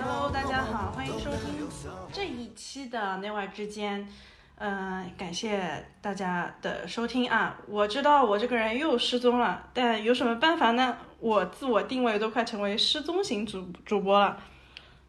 [0.00, 1.68] Hello，大家好，欢迎收听
[2.12, 4.08] 这一期的内外之间。
[4.56, 7.56] 嗯、感谢大家的收听啊！
[7.68, 10.98] 我知道我这个人又失踪了，但有什么办法呢？
[11.20, 14.42] 我自我定位都快成为失踪型主主播了。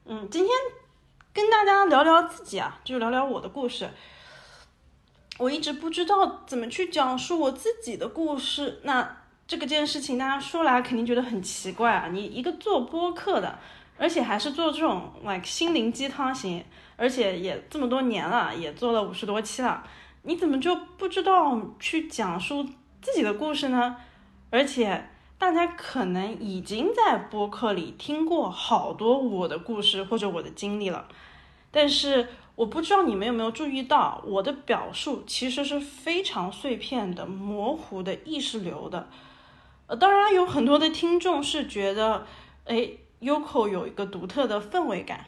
[0.06, 0.52] 嗯，今天
[1.34, 3.90] 跟大家聊聊自己啊，就聊聊我的故事。
[5.38, 12.08] 我一直不知道怎么去讲述我自己的故事，那这个件事情大家说来肯定觉得很奇怪啊！
[12.12, 13.60] 你一个做播客的，
[13.98, 16.64] 而且还是做这种 like 心灵鸡汤型，
[16.96, 19.84] 而且也这么多年了，也做了五十多期了，
[20.24, 22.64] 你怎么就不知道去讲述
[23.02, 23.98] 自己的故事呢？
[24.50, 31.08] 而且大家可能已经在播客里听过好多我的故事或者我的经历了，
[31.72, 39.10] 但是我不知道你们有没有注意到，我的表述其实是非常碎片的、模糊的、意识流的。
[39.88, 42.26] 呃，当然有很多的听众是觉得，
[42.64, 42.90] 哎
[43.22, 45.26] ，Yoko 有一个独特的氛围感。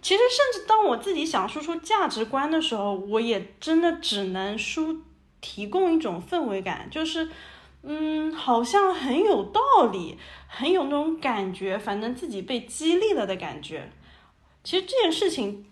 [0.00, 5.00] 其实，甚至当我自己想输出价值观的时候，我也真的只能输
[5.40, 7.30] 提供一种氛围感，就是，
[7.82, 9.60] 嗯，好像很有道
[9.92, 13.90] 理，很有那种感觉，反正自己被激励了的感觉。
[14.62, 15.64] 其实这件事情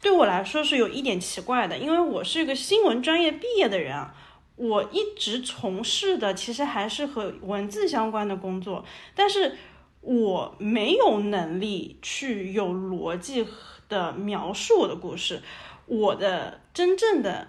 [0.00, 4.14] 对我来说是有一点奇怪的，因为我是一个新闻专业毕业的人啊。
[4.56, 9.56] 我一直从事的其实还是和文字相关的工作，但是
[10.00, 13.46] 我没有能力去有逻辑
[13.88, 15.42] 的描述我的故事，
[15.86, 17.48] 我的真正的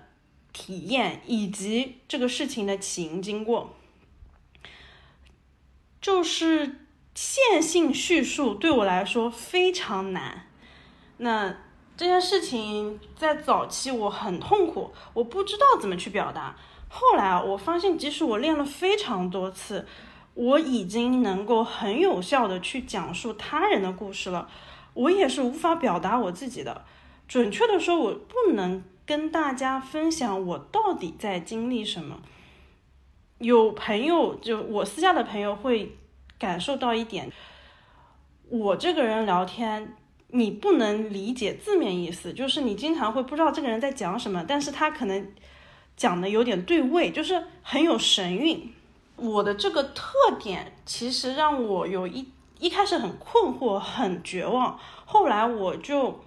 [0.53, 3.75] 体验以及这个事情的起因经过，
[5.99, 6.85] 就是
[7.15, 10.45] 线性叙述对我来说非常难。
[11.17, 11.57] 那
[11.99, 16.55] 这件事情在早期我很痛苦，我不知道怎么去表达。
[16.87, 19.85] 后来啊，我发现即使我练了非常多次，
[20.33, 24.47] 我已经能够很有效的去讲述他人的故事了，
[24.93, 26.85] 我也是无法表达我自己的。
[27.27, 32.21] 准确的说，我不能跟大家分享我到底在经历什么。
[33.39, 35.97] 有朋友就我私下的朋友会
[36.37, 37.29] 感受到一点，
[38.47, 39.97] 我这个人聊天，
[40.29, 45.27] 你不能理解字面意思，就是你经常会不知道这个人在讲什么，但是他可能。
[45.97, 48.71] 讲的有点对位，就是很有神韵。
[49.17, 52.25] 我的这个特点其实让我有一
[52.57, 56.21] 一开始很困惑、很绝望，后来我就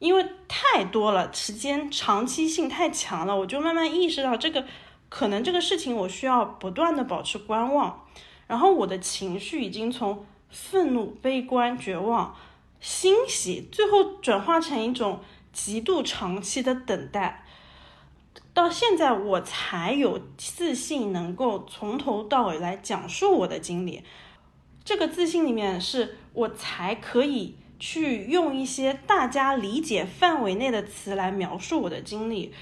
[0.00, 4.64] 因为太多了，时间长期性太强了，我就慢慢意识到这个
[5.08, 8.04] 可能这个事情我需要不断的保持观望。
[8.48, 12.34] 然后我的情绪已经从愤怒、悲观、绝望、
[12.84, 15.20] 欣喜，最后转化成一种
[15.54, 17.46] 极度长期的等待。
[18.52, 24.02] 到现在我才有自信能够从头到尾来讲述我的经历，
[24.84, 32.52] 这个自信里面是我才可以去用一些大家理解范围内的词来描述我的经历，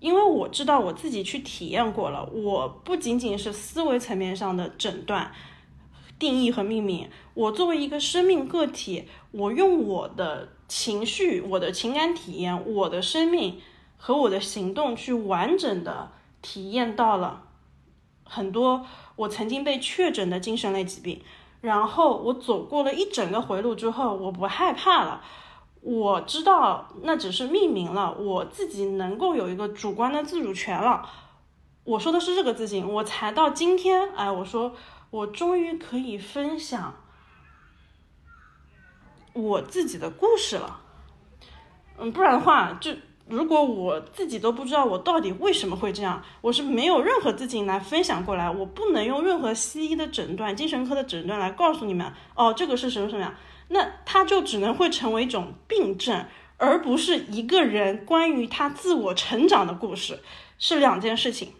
[0.00, 5.30] 因为我知道我自己去体验过了，我不仅仅是思维层面上的诊断、
[6.18, 13.60] 定义和命名，我作为一个生命个体，我用我的情绪、我的情感体验、我的生命。
[13.98, 17.44] 和我的行动去完整的体验到了
[18.24, 18.84] 很多
[19.16, 21.22] 我曾经被确诊的精神类疾病，
[21.62, 25.24] 然后我走过了一整个回路之后，我不害怕了，
[25.80, 31.08] 我知道那只是命名了，我自己能够有一个主观的自主权了。
[31.84, 34.74] 我说的是这个自信，我才到今天，哎，我说
[35.10, 36.94] 我终于可以分享
[39.36, 40.80] 我自己的故事了。
[41.98, 42.92] 嗯，不然的话就。
[43.28, 53.34] 如果我自己都不知道我到底为什么会这样，我是没有任何资金来分享过来，我不能用任何西医的诊断、精神科的诊断来告诉你们，哦，这个是什么什么样，
[53.66, 56.24] 那它就只能会成为一种病症，
[56.56, 60.20] 而不是一个人关于他自我成长的故事，
[60.56, 61.52] 是两件事情。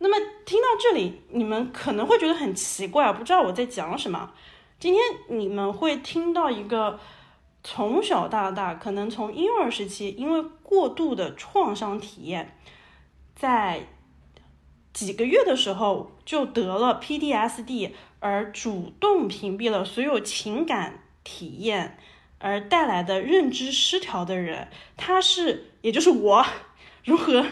[0.00, 4.30] 那么听到这里，你们可能会觉得很奇怪，不知道我在讲什么。
[4.78, 6.98] 今天你们会听到一个。
[7.64, 12.56] 从小到大，可能从婴儿时期，因为过度的创伤体验，
[13.34, 13.88] 在
[14.92, 17.90] 几个月的时候就得了 PDSD，
[18.20, 21.98] 而主动屏蔽了所有情感体验
[22.38, 26.46] 而带来的认知失调的人，他是，也就是我，
[27.04, 27.44] 如何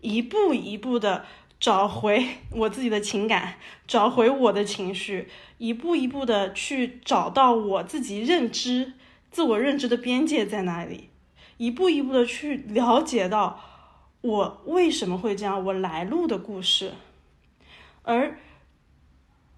[0.00, 1.24] 一步一步的
[1.64, 3.54] 找回 我自己的情感，
[3.88, 8.92] 找回我的情绪，一步一步的去找到我自己认知。
[9.30, 11.08] 自我认知的边界在哪里？
[11.56, 13.58] 一步一步的去了解到
[14.20, 16.92] 我为什么会这样，我来路的故事。
[18.02, 18.38] 而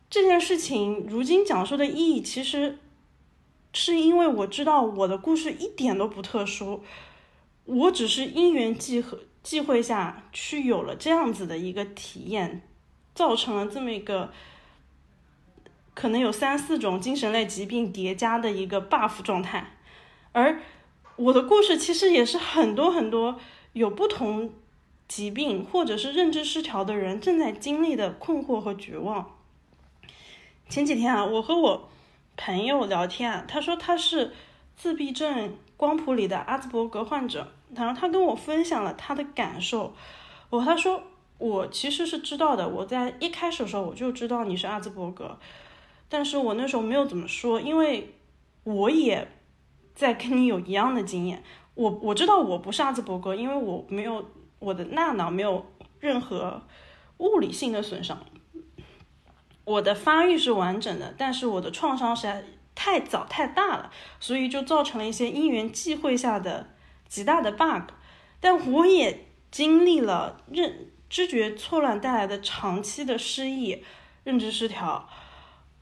[0.09, 2.79] 这件事情如今讲述的意义，其实
[3.73, 6.85] 是因为我知道我的故事一点都不特殊，
[7.65, 9.19] 我只是因缘际合
[9.49, 12.63] 际会下去有了这样子的一个体验，
[13.15, 14.33] 造成了这么一个。
[15.95, 19.79] 可能有三四种精神类疾病叠加的一个 buff 状态，
[20.33, 20.61] 而
[21.17, 23.41] 我的故事其实也是很多很多
[23.73, 24.53] 有不同
[25.09, 29.39] 疾病或者是认知失调的人正在经历的困惑和绝望。
[30.69, 31.89] 前几天啊，我和我
[32.37, 34.35] 朋友聊天啊，他说他是
[34.77, 39.95] 自闭症光谱里的阿兹伯格患者，然后他跟我分享了他的感受。
[40.51, 41.03] 我他说
[41.39, 45.39] 我其实是知道的，我在一开始的时候我就知道你是阿兹伯格。
[46.09, 48.15] 但是我那时候没有怎么说，因为
[48.63, 49.27] 我也
[49.95, 51.43] 在跟你有一样的经验。
[51.75, 54.25] 我我知道我不是阿兹伯格，因为我没有
[54.59, 55.67] 我的大脑没有
[55.99, 56.63] 任何
[57.19, 58.19] 物理性的损伤，
[59.65, 62.29] 我的发育是完整的，但是我的创伤是
[62.77, 63.91] 太早太大了，
[64.21, 66.69] 所以就造成了一些因缘际会下的
[67.09, 67.91] 极大的 bug。
[68.39, 73.83] 但我也经历了认知觉错乱带来的长期的失忆、
[74.23, 75.09] 认知失调。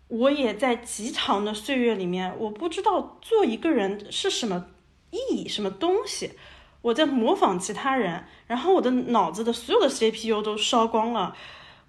[0.09, 4.67] 我也在极长的岁月里面，我不知道做一个人是什么
[5.11, 6.39] 意义、什么东西。
[6.83, 11.35] 我在模仿其他人，然后我的脑子的所有的 CPU 都烧光了，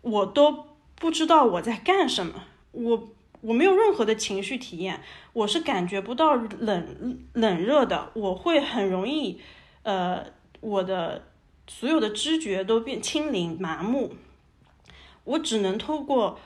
[0.01, 0.65] 我都
[0.95, 2.45] 不知道我在干什么。
[2.71, 3.09] 我
[3.45, 5.01] 我没有任何的情绪体验，
[5.33, 8.12] 我是感觉不到冷冷热的。
[8.13, 9.39] 我会很容易，
[9.83, 10.25] 呃，
[10.62, 11.27] 我的
[11.68, 14.15] 所有的知觉都变清零、麻木。
[15.24, 16.39] 我只能透过。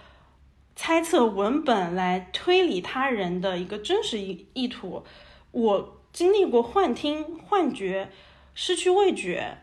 [0.81, 5.03] 猜测文本来推理他人的一个真实意意图，
[5.51, 8.09] 我经历过幻听、幻觉、
[8.53, 9.57] 失去味觉，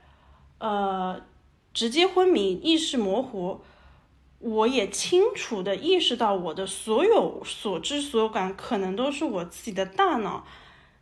[0.59, 1.23] 呃，
[1.73, 3.63] 直接昏迷、意识模糊。
[4.39, 10.47] 我也清楚的意识到，我的所有所知所感，可能都是我自己的大脑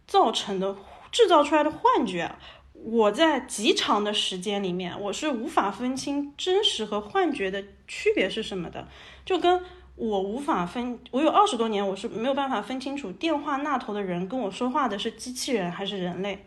[0.06, 0.76] 造成的、
[1.10, 2.34] 制造出来的幻觉。
[2.72, 8.88] 我在极长的时间里面，我是无法分清真实和幻觉的区别是什么的，
[9.24, 9.62] 就跟。
[9.96, 16.44] 我无法分，我有二十多年，我是没有办法分清楚电话那头的人跟我说话的是机器人还是人类，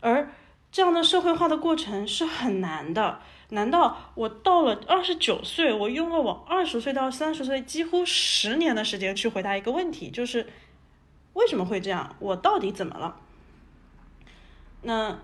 [0.00, 0.30] 而
[0.70, 3.20] 这样的社会化的过程是很难的。
[3.52, 10.46] 难道我到了二十九岁，我用了我二十岁到三十岁几乎十年的时间去回答一个问题，就是
[11.34, 12.16] 为什么会这样？
[12.18, 13.16] 我到底怎么了？
[14.82, 15.18] 那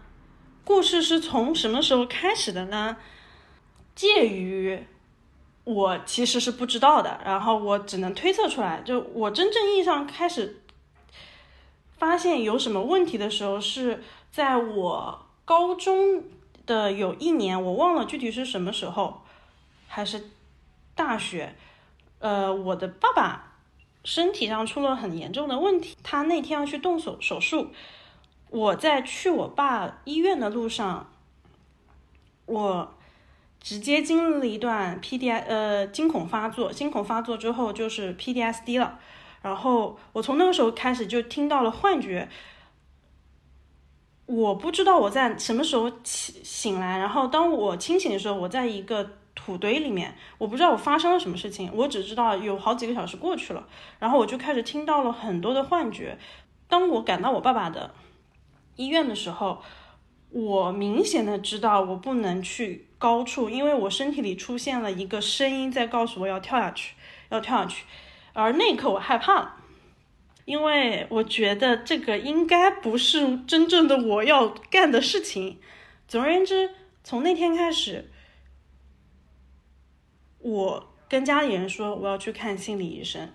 [0.65, 2.97] 故事是从什么时候开始的呢？
[3.95, 4.87] 介于。
[5.65, 8.81] 我其实是不知道的，然后我只能推测出来。
[8.81, 10.63] 就我真正意义上开始
[11.99, 14.03] 发现有什么问题的时候，是
[14.33, 16.25] 在我高中
[16.69, 19.23] 的有一年，我忘了具体是什么时候，
[19.89, 20.31] 还是
[20.95, 21.57] 大学。
[22.21, 23.55] 呃，我的爸爸
[24.05, 27.73] 身体上出了很严重的问题，他那天要去动手手术。
[28.51, 31.11] 我在去我爸医院的路上，
[32.47, 32.95] 我。
[33.61, 39.01] 直接经历了一段 P D S 呃惊恐发作，惊恐发作之后就是 P D S D 了。
[39.43, 42.29] 然后我从那个时候开始就听到了幻觉，
[44.29, 46.99] 我不知道我在什么时候醒醒来。
[46.99, 53.67] 然后当我清醒的时候，我在一个土堆里面，我不知道我发生了什么事情，我只知道有好几个小时过去了。
[53.99, 56.19] 然后我就开始听到了很多的幻觉。
[56.69, 57.95] 当我赶到我爸爸的
[58.77, 59.63] 医院的时候，
[60.31, 62.85] 我明显的知道我不能去。
[62.99, 66.97] 高处，因为我身体里出现了一个声音在告诉我要跳下去，
[67.29, 67.85] 要跳下去，
[68.33, 69.55] 而那一刻我害怕了，
[70.49, 75.59] 因为我觉得这个应该不是真正的我要干的事情。
[76.09, 76.71] 总而言之，
[77.05, 78.11] 从那天开始，
[80.39, 83.31] 我跟家里人说我要去看心理医生，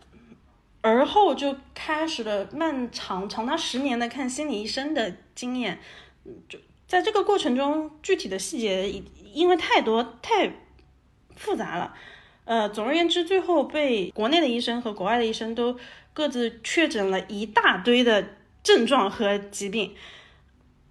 [0.82, 5.80] 而后就开始了漫长长达十年的看心理医生的经验，
[6.50, 6.58] 就。
[6.86, 8.88] 在这个过程中，具体的细节
[9.34, 10.54] 因为太多太
[11.36, 11.96] 复杂了，
[12.46, 15.76] 呃，总而言之，最后被国内的医生和国外的医生都
[16.14, 18.26] 各自确诊了一大堆的
[18.64, 19.94] 症状和疾病，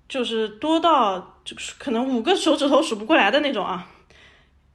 [0.08, 3.88] 就是多到就是可能五个手指头数不过来的那种啊。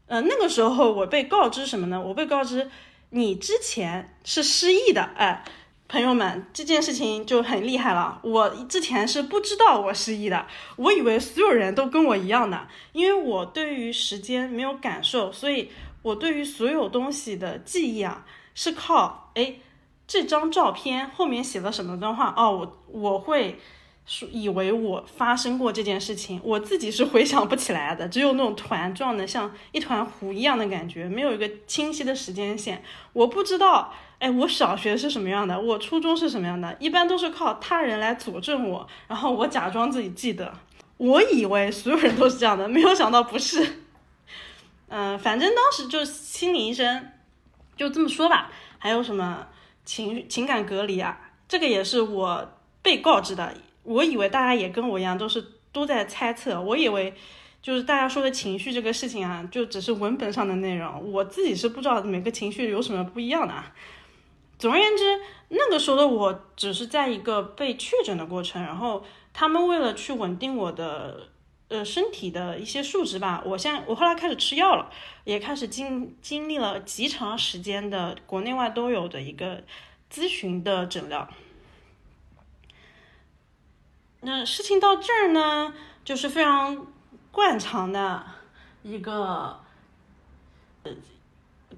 [0.08, 2.02] 呃，那个时候我被告知什么呢？
[2.02, 2.72] 我被告知
[3.10, 5.44] 你之前是失忆的，哎。
[5.90, 8.20] 朋友们，这件事情就很厉害了。
[8.22, 19.56] 我之前是不知道我失忆的，我以为所有人都跟我一样的，因为我对于时间没有感受，所以我对于所有东西的记忆啊，是靠哎
[20.08, 23.60] 这张照片后面写了什么段话哦，我我会
[24.06, 32.82] 说以为我发生过这件事情，我自己是回想不起来的，只有那种团状的，像一团糊一样的感觉，没有一个清晰的时间线，
[33.14, 33.94] 我不知道。
[34.20, 35.60] 哎，我小学是什么样的？
[35.60, 36.76] 我初中是什么样的？
[36.80, 40.52] 一般都是靠他人来佐证我，然后我假装自己记得。
[40.98, 43.84] 我以为所有人都是这样的，没有想到不是。
[44.88, 47.12] 嗯，反正当时就心理医生
[47.76, 48.50] 就这么说吧。
[48.80, 49.46] 还有什么
[49.88, 51.18] 情情感隔离啊？
[51.48, 53.54] 这个也是我被告知的。
[53.84, 56.62] 我以为大家也跟我一样，都是都在猜测。
[56.62, 57.14] 我以为
[57.62, 61.10] 就是大家说的情绪这个事情啊，就只是文本上的内容。
[61.14, 63.74] 我自己是不知道每个情绪有什么不一样的啊。
[64.60, 65.04] 总而言之，
[65.50, 71.30] 那个时候的我只是在一个被确诊的过程，然后他们为了去稳定我的
[71.70, 74.90] 呃身体的一些数值吧，我现在我后来开始吃药了，
[75.24, 79.64] 也开始经经历了极长时间的国内外都有的一个
[80.12, 81.28] 咨询的诊疗。
[84.22, 86.88] 那事情到这儿呢，就是非常
[87.32, 88.26] 惯常的
[88.84, 89.60] 一个
[90.84, 90.92] 呃。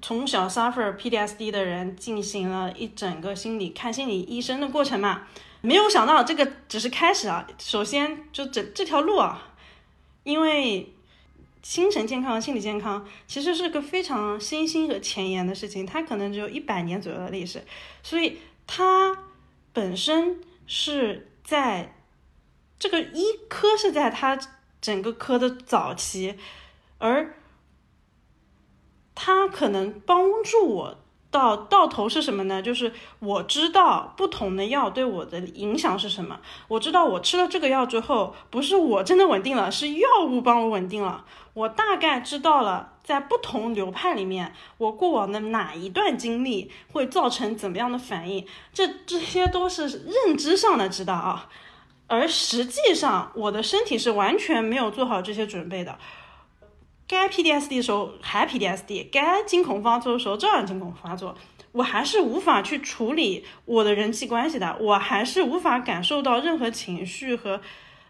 [0.02, 5.26] 从小 suffer PTSD 的人进行了一整个心理看心理医生的过程嘛，
[5.60, 7.46] 没有想到这个只是开始啊。
[7.58, 9.49] 首先就这这条路啊，
[10.30, 10.92] 因为
[11.60, 17.64] 精神健康和、心理健康其实是个非常新兴和前沿的事情，它可能只有一百年左右的历史，
[18.02, 19.24] 所以它
[19.72, 21.94] 本身是在
[22.78, 24.38] 这个医科是在它
[24.80, 26.36] 整个科的早期，
[26.98, 27.34] 而。
[29.22, 30.98] 它可能帮助我
[31.30, 32.60] 到到头是什么呢？
[32.60, 36.40] 就是我知道不同的药对我的影响是什么。
[36.66, 41.24] 我知道我吃了这个药之后，不是我真的稳定了，是药物帮我稳定了。
[41.54, 48.46] 我大概知道了，在不同流派里面，我过往的哪一段经历会造成怎么样的反应。
[48.72, 49.86] 这这些都是
[50.26, 51.48] 认知上的知道啊，
[52.06, 55.98] 而实际上我的身体是完全没有做好这些准备的。
[57.10, 61.36] 该 PDSD 的时候还 PDSD，该惊恐发作的时候照样惊恐发作，
[61.72, 67.60] 我还是无法去处理我的人际关系的，我还是无法感受到任何情绪和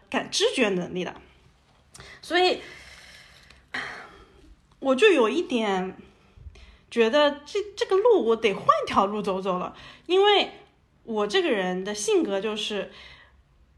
[0.07, 1.15] 感知觉能力的，
[2.21, 2.61] 所以
[4.77, 5.97] 我就有一点
[6.91, 10.51] 觉得这这个路我得换条路走走了，因为
[11.05, 12.91] 我这个人的性格就是。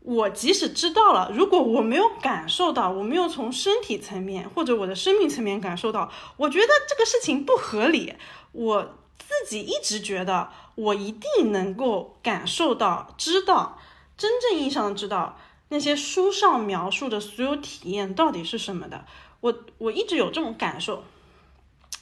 [0.05, 8.13] 我即使知道了，如果我没有感受到，我没有从身体层面或者我的生命层面感受到，我觉得这个事情不合理。
[8.51, 13.79] 我自己一直觉得，我一定能够感受到、知道
[14.17, 15.37] 真正意义上的知道
[15.69, 19.05] 那些书上描述的所有体验到底是什么的。
[19.39, 21.05] 我我一直有这种感受，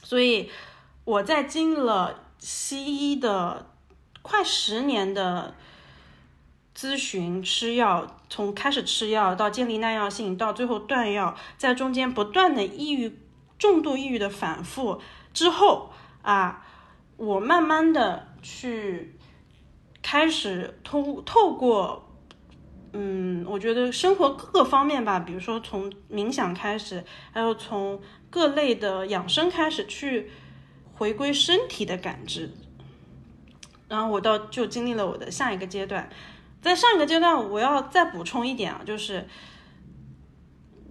[0.02, 0.50] 所以
[1.04, 3.70] 我在经历了西医的
[4.22, 5.54] 快十年的。
[6.74, 13.18] 咨询吃药，从开始吃药到建立耐药性，到最后断药，在中间不断的抑郁、
[13.58, 15.00] 重度抑郁的反复
[15.34, 16.64] 之后啊，
[17.18, 19.18] 我慢慢的去
[20.02, 22.08] 开始通透过，
[22.94, 28.00] 嗯，我觉得生活各个方面吧，比如说从冥想开始，还有从
[28.30, 30.30] 各类的养生开始去
[30.94, 32.50] 回归身体的感知，
[33.88, 36.08] 然后我到就经历了我的下一个阶段。
[36.62, 39.28] 在上一个阶段，我要再补充一点啊，就是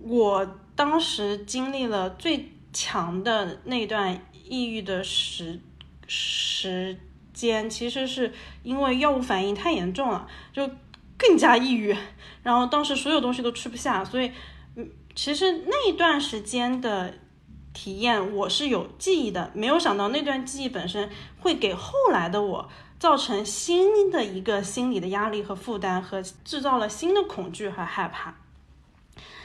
[0.02, 5.62] 我当时经历了最强的那段抑郁的时
[6.08, 7.00] 时
[7.34, 10.70] 间，其实是因为药物反应太严重了，就
[11.18, 11.96] 更加抑郁，
[12.44, 14.30] 然后当时所有东西都吃不下，所以
[14.76, 17.14] 嗯，其实那一段时间的
[17.72, 21.10] 体验我是有记忆的，没有想到那段记忆本身
[21.40, 22.70] 会给后来的我。
[23.02, 28.36] 造成新的一个心理的压力和负担，和制造了新的恐惧和害怕。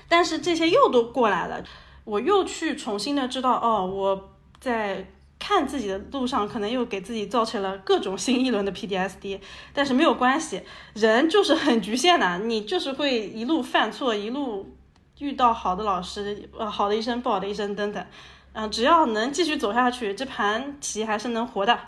[0.08, 1.64] 但是这些又都过来了，
[2.04, 4.28] 我又去重新的知道，哦，我
[4.60, 9.40] 在看自己的路上，可能又给自己造成了各种新一轮的 PDSD，。
[9.72, 10.60] 但是没有关系，
[10.92, 14.70] 人就是很局限的，你就是会一路犯错，一路
[15.18, 18.06] 遇到好的老师、呃好的医生、不好的医生等等，
[18.52, 21.78] 嗯，只要能继续走下去，这盘棋还是能活的。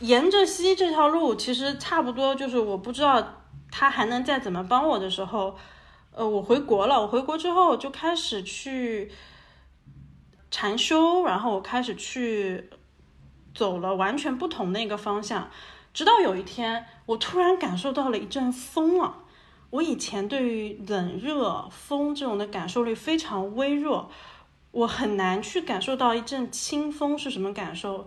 [0.00, 5.56] 沿着西这条路，其实差不多就是我不知道他还能再怎么帮我的时候，
[6.12, 7.00] 呃，我回国了。
[7.00, 9.12] 我回国之后就开始去
[10.50, 12.70] 禅修，然后我开始去
[13.54, 15.50] 走了完全不同的一个方向。
[15.92, 19.18] 直到有一天，我突然感受到了一阵风啊！
[19.70, 24.10] 我以前对于冷热风这种的感受力非常微弱，
[24.70, 28.06] 我很难去感受到一阵清风是什么感受，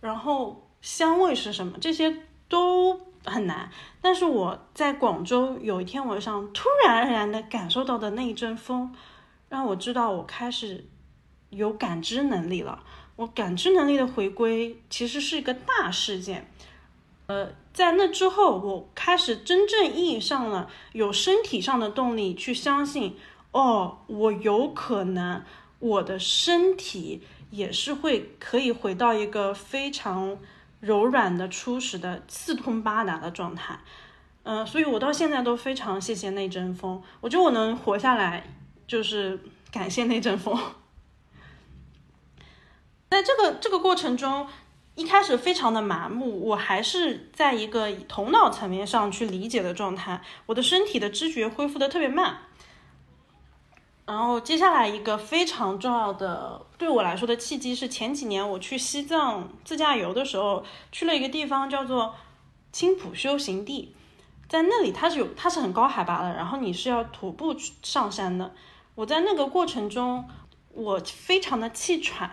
[0.00, 2.16] 然后香味是什么，这些
[2.48, 3.70] 都很难。
[4.00, 8.94] 但是我在广州有一天晚上突然而然的感受到的那一阵风，
[9.48, 10.86] 让我知道我开始
[11.50, 12.84] 有感知能力了。
[13.16, 16.48] 我感知能力的回归其实是一个大事件。
[17.26, 23.16] 呃，在那之后，我开始真正意义上了有身体上的动力去相信，
[23.50, 25.42] 哦，我有可能
[25.80, 30.38] 我的身体也是会可以回到一个非常
[30.80, 33.78] 柔软的、初始的、四通八达的状态。
[34.44, 37.02] 嗯、所以我到现在都非常谢谢那阵风。
[37.20, 38.44] 我觉得我能活下来，
[38.86, 39.38] 就是
[39.70, 40.56] 感谢那阵风。
[43.10, 44.46] 在这个这个过程中，
[44.94, 52.38] 一开始非常的麻木，我还是在一个头脑层面上去理解的状态，我的身体的知觉恢复的特别慢。
[54.08, 62.14] 然后接下来一个非常重要的对我来说的契机是前几年我去西藏自驾游的时候，去了一个地方叫做
[62.72, 63.94] 青浦修行地，
[64.48, 68.54] 在那里它是有它是很高海拔的，然后你是要徒步去上山的。
[68.94, 70.26] 我在那个过程中，
[70.72, 72.30] 我非常的气喘。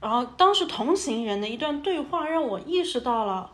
[0.00, 3.50] 然后当时同行人的一段对话让我意识到了，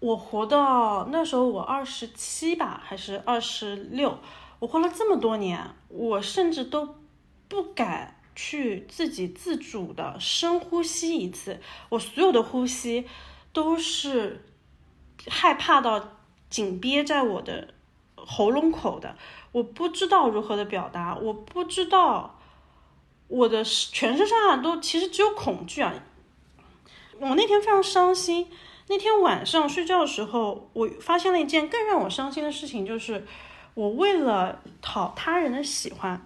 [0.00, 4.18] 我活到那时候我二十七吧，还是二十六，
[4.58, 6.96] 我活了这么多年，我甚至都
[7.48, 11.60] 不敢去自己自主的深呼吸一次，
[11.90, 13.06] 我所有的呼吸
[13.52, 14.44] 都是
[15.28, 16.18] 害怕到
[16.50, 17.74] 紧憋在我的
[18.14, 19.16] 喉咙口的，
[19.52, 22.34] 我不知道如何的表达，我不知道。
[23.30, 25.92] 我的全身上下都其实只有恐惧啊！
[27.20, 28.48] 我那天非常伤心。
[28.86, 33.26] 那天晚上睡觉的时候，我发现了一件更让我伤心的事情，就是
[33.78, 36.20] 我为了讨他人的喜欢，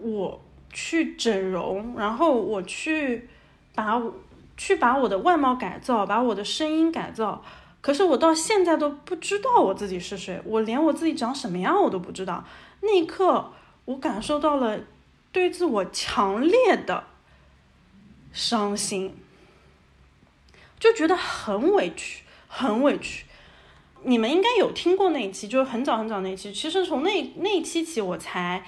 [0.00, 0.40] 我
[0.72, 3.28] 去整容，然后我去
[3.74, 4.14] 把我
[4.56, 7.44] 去把我的外貌改造，把我的声音改造。
[7.82, 12.42] 可是我到现在都不知道我自己是谁，我连我自己长什么样我都不知道。
[12.80, 13.52] 那一刻，
[13.84, 14.80] 我感受到了。
[15.32, 17.04] 对自我强烈的
[18.32, 19.14] 伤心，
[20.78, 23.23] 就觉得很委屈，很委屈。
[24.04, 26.52] 你们应该有听过那一期，就是很早很早那一期。
[26.52, 28.62] 其实从那那一期起，我才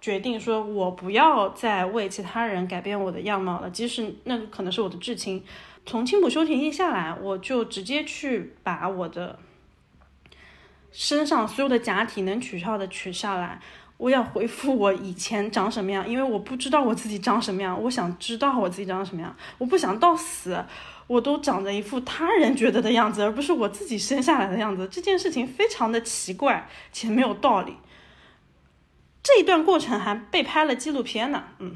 [0.00, 5.44] 决定说，我不要再为其他人改变我的样貌了，即使那个可能是我的至亲。
[5.86, 9.38] 从青浦修行一下来，我就直接去把我的
[10.92, 13.60] 身上所有的假体能取下的取下来。
[13.96, 20.64] 我要回复我以前长什么样，因为我不知道我自己长什么样，我想知道我自己长什么样，我不想到死
[21.10, 24.86] 我都长着一副他人觉得的样子，而不是我自己生下来的样子。
[24.86, 27.74] 这件事情非常的奇怪且没有道理。
[29.20, 31.74] 这一段过程还被拍了纪录片呢，嗯。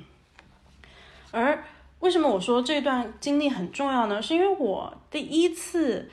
[1.32, 1.64] 而
[1.98, 4.22] 为什么我说这段经历很重要呢？
[4.22, 6.08] 是因为我第一次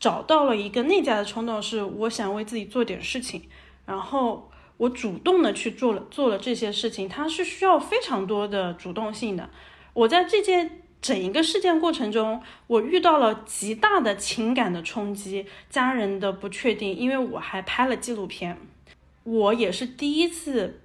[0.00, 3.42] 找到了一个内在的冲动，是我想为自己做点事情，
[3.84, 4.50] 然后。
[4.78, 9.48] 我主动的去做了做了这些事情，它是需要非常多的主动性的。
[9.94, 18.58] 我在这件整一个事件过程中，我遇到了极大的情感的冲击，家人的不确定，因为我还拍了纪录片，
[19.24, 20.80] 我也是第一次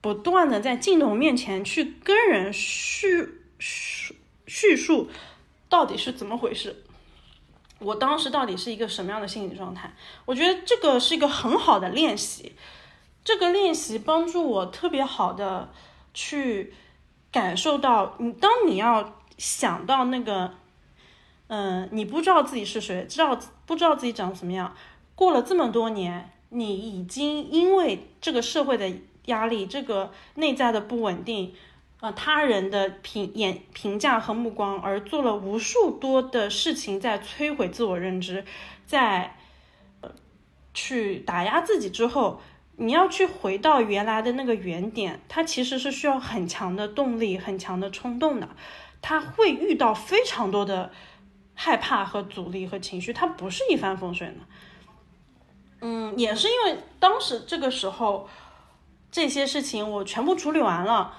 [0.00, 5.08] 不断的在镜头面前去跟人叙叙叙述
[5.68, 6.84] 到底是怎么回事，
[7.78, 9.94] 我当时到底是一个什么样的心理状态？
[10.24, 12.52] 我觉得这个是一个很好的练习。
[13.24, 15.72] 这个练习帮助我特别好的
[16.12, 16.74] 去
[17.30, 20.52] 感受到，你当你要想到那个，
[21.48, 24.72] 嗯，你不知道自己是谁，知道不知道自己长什么样，
[25.16, 28.88] 过了这么多年，你已经因为这个社会的
[29.24, 31.52] 压力，这个内在的不稳定，
[31.98, 38.44] 呃，他人的评眼评价和目光，而做了无数多的事情，在摧毁自我认知，
[38.86, 39.36] 在
[40.02, 40.12] 呃
[40.72, 42.40] 去打压自己之后。
[42.76, 48.48] 你要去回到原来的那个原点，它其实是需要很强的动力、很强的冲动的。
[49.02, 50.90] 他会遇到非常多的
[51.54, 54.44] 害怕和阻力和情绪，他不是一帆风顺的。
[55.82, 58.28] 嗯，也是因为当时这个时候
[59.10, 61.14] 这些事情我全部处理完了，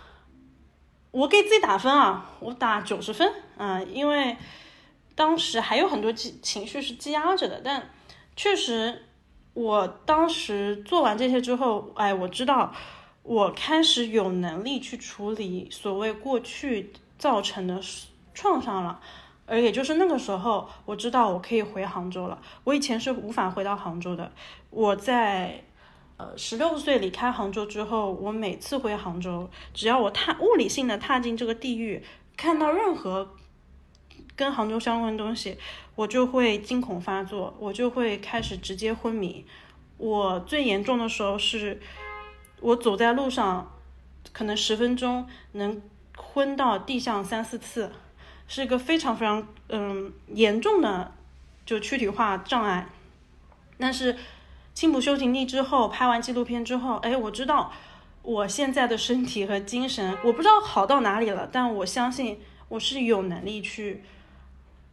[1.12, 4.38] 我给自己打分啊，我打九十分啊、因为
[5.15, 7.91] 当时还有很多积情绪是积压着的，但
[8.36, 9.06] 确实
[9.54, 12.74] 我当时做完这些之后，哎，我知道
[13.23, 17.81] 我开始有能力去处理所谓过去造成的
[18.33, 18.99] 创伤了。
[19.45, 22.41] 而也就是那个时候，我知道我可以回杭州了。
[22.63, 24.31] 我以前是无法回到杭州的。
[24.69, 25.62] 我在
[26.15, 32.01] 呃十六岁离开杭州之后，我每次回杭州，只要我踏物理性的踏进这个地域，
[32.38, 33.36] 看到任何
[34.36, 35.57] 跟杭州相关的东西，
[35.95, 39.45] 我就会惊恐发作，我就会开始直接昏迷。
[39.97, 41.81] 我最严重的时候是，
[42.63, 43.71] 我走在路上，
[44.32, 45.82] 可能十分钟能
[46.17, 47.91] 昏到地上三四次。
[48.45, 51.13] 是一个非常非常嗯严重的
[51.65, 52.88] 就躯体化障碍，
[53.78, 54.17] 但是
[54.73, 57.71] 青浦修行地之后，拍完纪录片之后，哎，我知道
[58.21, 64.04] 我现在的身体和精神，我不知道好到哪里了，但我相信我是有能力去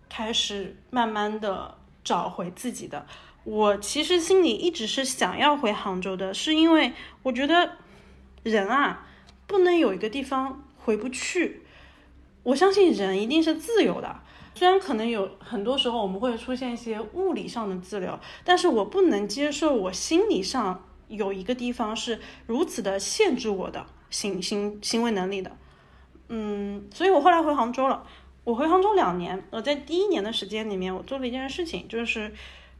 [0.08, 3.04] 开始慢慢的找回自己的。
[3.44, 7.72] 我其实心里一直是想要回杭州的，是因为我觉得
[8.42, 9.06] 人啊
[9.46, 11.62] 不能有一个地方回不去。
[12.42, 14.20] 我相信人一定是自由的，
[14.54, 25.56] 虽然可能有很多时候我们会出现一些物理上的自由，但是我不能接受我心理上有一个地方是如此的限制我的行行行为能力的。
[26.28, 28.06] 嗯，所以我后来回杭州了。
[28.44, 32.32] 我回杭州两年，我在第一年的时间里面，我做了一件事情，就是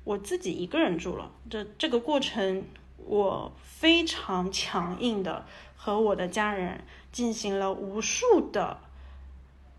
[0.04, 1.30] 我自己一个人住了。
[1.48, 2.64] 这这个过程，
[2.98, 8.78] 我非常强硬的和我的家人进行了无数的。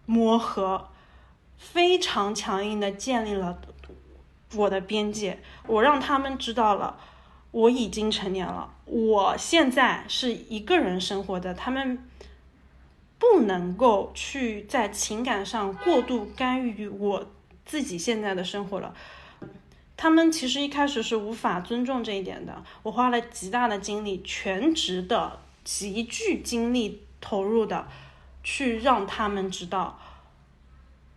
[0.08, 0.90] 磨合，
[1.58, 3.62] 非常强硬的建立了
[4.56, 5.40] 我的边界。
[5.68, 7.00] 我让他们知道了，
[7.52, 12.04] 我已经成年了，我现在是一个人生活的，他们
[13.18, 17.26] 不能够去在情感上过度干预我
[17.64, 18.94] 自己现在的生活了。
[20.02, 22.64] 他们其实一开始是无法尊重这一点的。
[22.82, 27.88] 我花了极大的精力，全职的、极具精力投入的。
[28.44, 30.00] 去让他们知道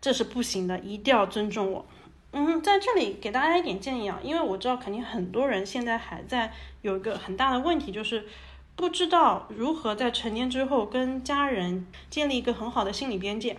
[0.02, 1.86] 这是不行的，一定要尊重我。
[2.32, 8.26] 嗯，在这里给大家一点建议啊，因为我知道肯定很多人现在还在有一个很大的问题，就是
[8.76, 13.56] 不知道如何在成年之后跟家人建立一个很好的心理边界。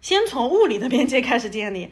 [0.00, 1.90] 先从物理的边界开始建立，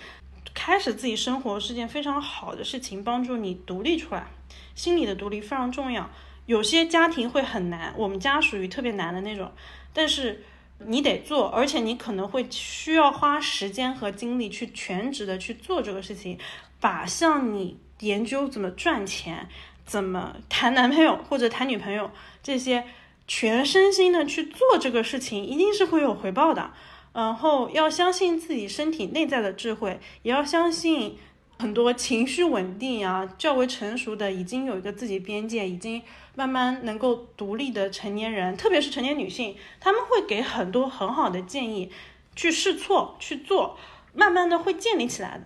[0.55, 4.27] 开始自己生活是件非常好的事情，帮助你独立出来，
[4.75, 6.11] 心理的独立非常重要。
[6.47, 9.53] 有些家庭会很难，我们家属于特别难的那种，
[9.93, 10.45] 但是。
[10.87, 16.39] 你得做，而且你可能会需要花时间和精力去全职的去做这个事情，
[16.81, 19.47] 把像你研究怎么赚钱、
[19.85, 22.11] 怎么谈男朋友或者谈女朋友
[22.43, 22.85] 这些，
[23.29, 26.73] 全身心的去做这个事情，一定是会有回报的。
[27.13, 31.19] 然后要相信自己身体内在的智慧，也要相信。
[31.59, 36.01] 很多情绪稳定啊，较为成熟的，已经有一个自己边界，已经
[36.35, 41.93] 慢慢能够独立的成年人，特别是成年女性，他们会给很多很好的建议，
[42.35, 43.77] 去试错去做，
[44.15, 45.45] 慢慢的会建立起来的。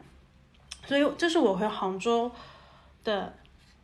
[0.87, 2.31] 所以这是我回杭州
[3.03, 3.37] 的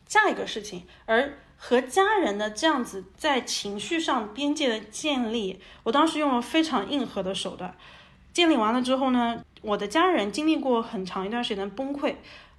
[0.06, 7.76] 下一个事情，而和家人的这样子在情绪上边界的建立，我当时用了非常硬核的手段。
[8.32, 12.14] 建立完了之后呢，我的家人经历过很长一段时间的崩溃，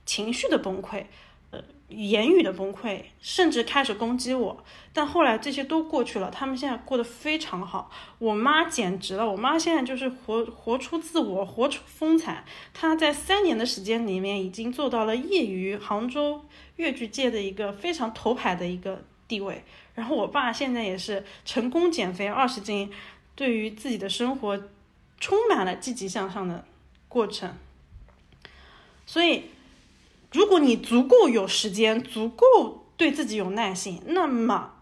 [0.05, 1.05] 情绪的崩溃，
[1.51, 4.63] 呃，言语的崩溃，甚至开始攻击我。
[4.91, 7.91] 但后来这些都过去了，他们现在过得非常好。
[8.17, 12.43] 我妈简直了，我妈现在就是活活出自我，活出风采。
[12.73, 16.43] 她在三年的时间里面，已经做到了业余杭州
[16.77, 19.63] 越剧界的一个非常头牌的一个地位。
[19.95, 22.91] 然后我爸现在也是成功减肥二十斤，
[23.35, 24.61] 对于自己的生活。
[25.23, 26.65] 充满了积极向上的
[27.07, 27.55] 过程，
[29.05, 29.43] 所以，
[30.31, 34.73] 如果你足够有时间，足够对自己有耐心，那么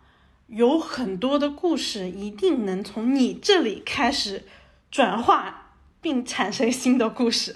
[0.47, 4.45] 有很多的故事一定能从你这里开始
[4.91, 7.55] 转化，并产生新的故事。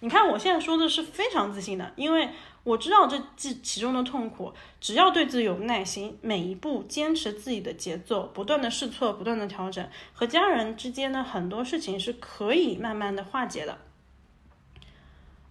[0.00, 2.30] 你看，我现在说的是非常自信的，因为。
[2.62, 13.78] 我知道这其其中的痛苦，只要对自己有耐心，每一步坚持自己的节奏，不断的试错，不断的调整，和家人之间的很多事情是可以慢慢的化解的。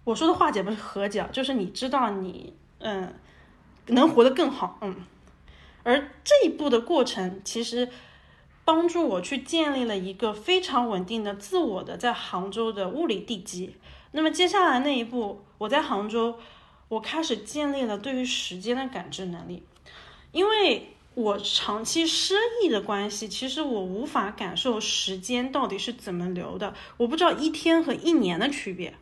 [0.04, 3.14] 我说的化解不是和解，就是你知道你嗯
[3.86, 4.96] 能活得更好，嗯。
[5.82, 7.88] 而这一步的过程，其实
[8.64, 13.74] 帮助我去建立了一个非常稳定的自我的在杭州的物理地基。
[14.12, 16.38] 那么接下来那一步，我在杭州。
[16.88, 19.62] 我开始建立了对于时间的感知能力，
[20.32, 22.34] 因为我长期失
[22.64, 28.92] 忆的关系，其实我无法感受时间到底是怎么流的，我不知道一天和一年的区别，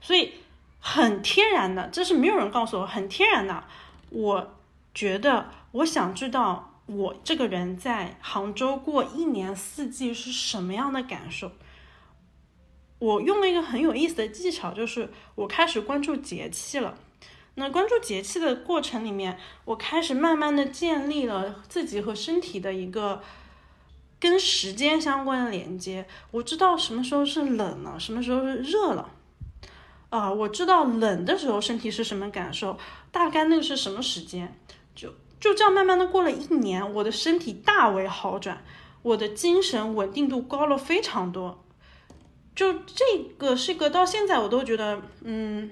[0.00, 0.32] 所以
[0.78, 3.64] 很天然的，这是没有人告诉我，很天然的，
[4.10, 4.56] 我
[4.94, 11.52] 觉得我想知道我这个人在杭州过一年四季是什么样的感受。
[12.98, 16.96] 我用了一个很有意思的技巧，就是我开始关注节气了。
[17.56, 23.22] 那关注节气的过程里面，我开始慢慢的建立了自己和身体的一个
[24.20, 26.06] 跟时间相关的连接。
[26.30, 29.10] 我知道什么时候是冷了，什么时候是热了。
[30.16, 32.78] 啊、我知道冷的时候身体是什么感受，
[33.10, 34.56] 大概那个是什么时间。
[34.94, 38.64] 就就这样慢慢的过了一年，我的身体大为好转，
[39.02, 41.62] 我的精神稳定度高了非常多。
[42.54, 45.70] 就这个是一个到现在我都觉得，嗯，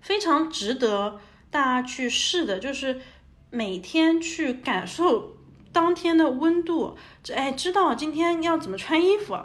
[0.00, 3.02] 非常值得大家去试的，就是
[3.50, 5.36] 每天去感受
[5.70, 9.38] 当天的温度，这哎，知道今天要怎么穿衣服，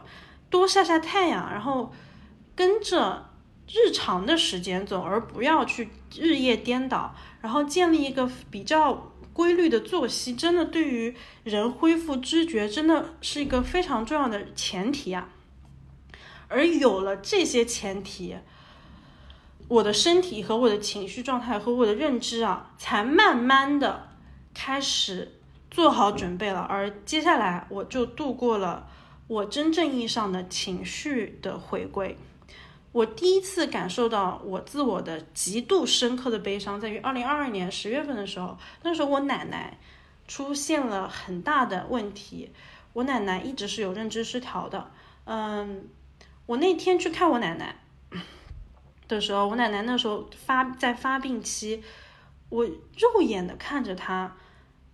[0.50, 1.91] 多晒晒太阳，然后
[2.56, 3.32] 跟着
[3.67, 15.30] 日常的时间走，而不要去日夜颠倒，然后建立一个比较规律的作息，真的对于人恢复知觉，真的是一个非常重要的前提啊。
[16.49, 18.36] 而有了这些前提，
[19.67, 24.10] 我的身体和我的情绪状态和我的认知啊，才慢慢的
[24.54, 25.39] 开始
[25.71, 26.60] 做好准备了。
[26.60, 28.88] 而接下来我就度过了
[29.26, 32.15] 我真正意义上的情绪的回归。
[32.93, 39.77] 我第一次感受到我自我的极度深刻的悲伤，在于二零二二年十月份的时候，那时候我奶奶
[40.29, 42.53] 出现了很大的问题。
[42.93, 44.89] 我奶奶一直是有认知失调的，
[45.25, 45.89] 嗯。
[46.45, 47.77] 我那天去看我奶奶
[49.08, 51.82] 的时候，我奶奶那时候发在发病期，
[52.49, 54.36] 我肉眼的看着她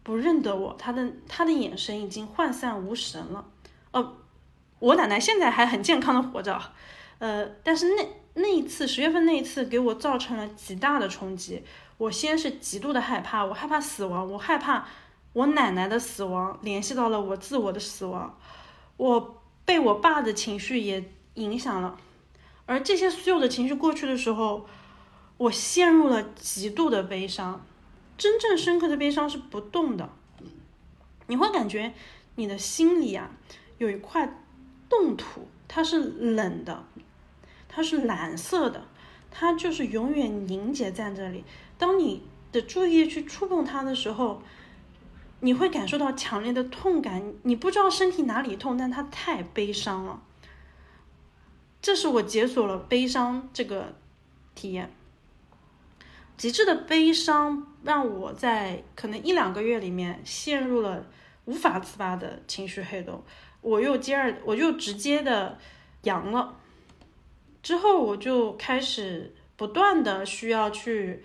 [0.04, 3.48] 不认得我，她的她的眼神已经涣散无神了。
[3.90, 4.16] 呃，
[4.78, 6.62] 我奶奶现在还很健康的活着，
[7.20, 11.64] 呃，但是那那一次十月份那一次给我造成了极大的冲击。
[11.98, 14.88] 我先是极度的害怕，我害怕死亡，我害怕
[15.34, 18.38] 我奶奶的死亡联系到了我自我的死亡，
[18.98, 21.12] 我被我爸的情绪也。
[21.36, 21.96] 影响了，
[22.66, 24.68] 而这些所有的情绪过去的时候，
[25.38, 27.66] 我陷入了极度的悲伤。
[28.18, 30.10] 真正深刻的悲伤是不动的，
[31.28, 31.94] 你会感觉
[32.36, 33.32] 你的心里啊
[33.78, 34.44] 有一块
[34.90, 36.84] 冻土，它是冷的，
[37.70, 38.84] 它是蓝色的，
[39.32, 41.46] 它就是永远凝结在这里。
[41.78, 44.42] 当你的注意去触碰它的时候，
[45.40, 47.34] 你会感受到强烈的痛感。
[47.44, 50.22] 你不知道身体哪里痛，但它太悲伤了。
[51.82, 53.96] 这是我解锁了悲伤这个
[54.54, 54.92] 体验，
[56.36, 61.06] 极致的悲伤让我在可能一两个月里面陷入了
[61.46, 63.24] 无法自拔的情绪黑洞，
[63.62, 65.58] 我又接二我又直接的
[66.04, 66.60] 阳了，
[67.62, 71.24] 之后我就开始不断的需要去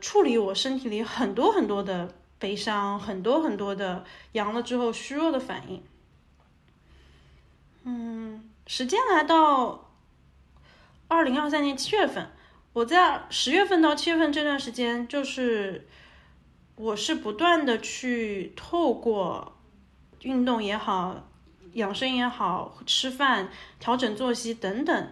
[0.00, 5.82] 处理我身体里很多很多的悲伤，很多很多的阳了之后虚弱的反应，
[7.84, 8.44] 嗯。
[8.66, 9.90] 时间来到
[11.08, 12.30] 二零二三年七月份，
[12.72, 15.88] 我在十月份到七月份这段时间，就是
[16.76, 19.56] 我是不断的去透过
[20.22, 21.28] 运动也好、
[21.72, 25.10] 养生也好、吃饭、调整作息等等，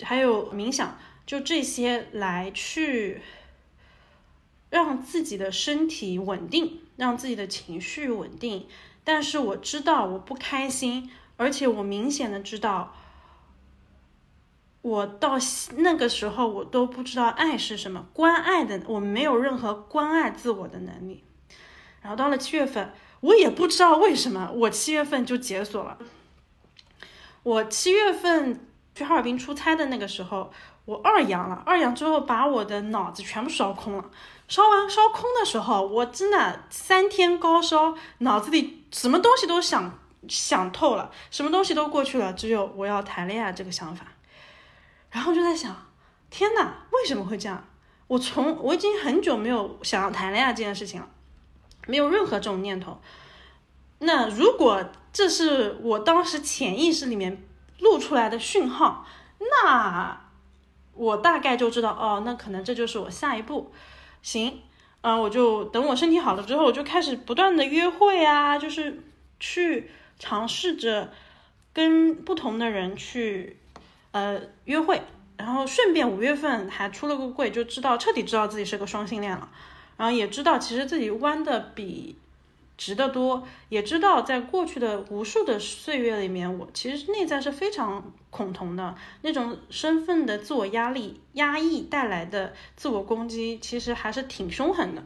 [0.00, 3.20] 还有冥想，就这些来去
[4.70, 8.66] 让自己的身体稳定，让自己的情绪稳定。
[9.04, 11.10] 但是我知道我不开心。
[11.38, 12.94] 而且我明显的知道，
[14.82, 15.38] 我到
[15.78, 21.24] 那个时候我都不知道爱是什么，关爱的我没有任何关爱自我的能力。
[22.00, 25.98] 然后到了七月份，我也不知道为什么，我七月份就解锁了。
[27.42, 28.60] 我七月份
[28.94, 30.52] 去哈尔滨出差的那个时候，
[30.84, 34.04] 我二阳了，二阳之后把我的脑子全部烧空了。
[34.48, 39.98] 烧完烧空的时候，我真的三天高烧，脑子里什么东西都想。
[40.28, 44.06] 想透了，什么东西都过去了，只有我要谈恋爱这个想法。
[45.10, 45.74] 然后就在想，
[46.30, 47.66] 天哪，为什么会这样？
[48.06, 51.08] 我从我已经很久没有想要谈恋爱这件事情了，
[51.88, 53.00] 没有任何这种念头。
[53.98, 57.42] 那如果这是我当时潜意识里面
[57.82, 59.06] 录出来的讯号，
[59.38, 60.18] 那
[60.94, 63.70] 我大概就知道，哦，那可能这就是我下一步。
[64.22, 64.62] 行，
[65.02, 69.02] 嗯，我就等我身体好了之后，我就开始不断的约会啊，就是
[69.38, 69.90] 去。
[70.18, 71.10] 尝试着
[71.72, 73.56] 跟不同的人去
[74.12, 75.02] 呃约会，
[75.36, 79.48] 然后顺便五月份还出了个柜，就知道彻底知道自己是个双性恋了，
[79.96, 82.16] 然后也知道其实自己弯的比
[82.84, 95.04] 值得多，也知道在过去的无数的岁月里面，我其实内在是非常恐同的，那种身份的自我压力、压抑带来的自我攻击，其实还是挺凶狠的。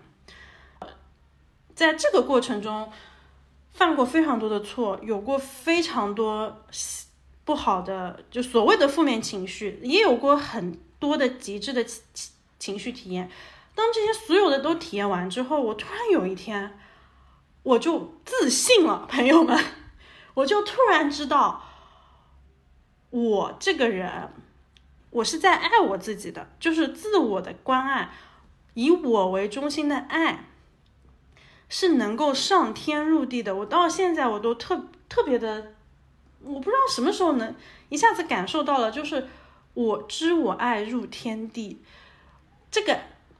[1.74, 2.90] 在这个过程中，
[3.74, 6.64] 犯过非常多的错，有过非常多
[7.44, 12.02] 不好的，就所谓的负面情绪，也有过很多的极致的情
[12.58, 13.30] 情绪体验。
[13.74, 16.78] 当这些所有的都体验完之后，我突然有一天，
[17.66, 19.58] 我就自信了，朋友们，
[20.34, 21.64] 我就突然知道，
[23.10, 24.32] 我这个人，
[25.10, 28.12] 我是在爱我自己的，就是自我的关爱，
[28.74, 30.44] 以我为中心的爱，
[31.68, 33.56] 是能够上天入地的。
[33.56, 35.72] 我到现在我都特特别的，
[36.44, 37.52] 我不知道什么时候能
[37.88, 39.26] 一下子感受到了，就是
[39.74, 41.82] 我知我爱入天地，
[42.70, 42.96] 这个。